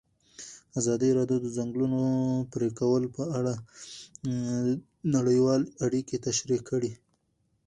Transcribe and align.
ازادي 0.79 1.09
راډیو 1.17 1.39
د 1.41 1.43
د 1.43 1.47
ځنګلونو 1.57 1.99
پرېکول 2.53 3.03
په 3.15 3.23
اړه 3.37 3.53
نړیوالې 5.15 5.67
اړیکې 5.85 6.17
تشریح 6.27 6.61
کړي. 6.69 6.91